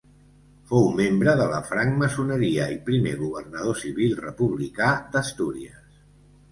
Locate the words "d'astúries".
5.15-5.83